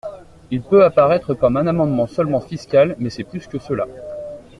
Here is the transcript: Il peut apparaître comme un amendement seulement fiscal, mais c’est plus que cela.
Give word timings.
Il 0.49 0.63
peut 0.63 0.83
apparaître 0.83 1.35
comme 1.35 1.57
un 1.57 1.67
amendement 1.67 2.07
seulement 2.07 2.41
fiscal, 2.41 2.95
mais 2.97 3.11
c’est 3.11 3.23
plus 3.23 3.45
que 3.45 3.59
cela. 3.59 3.85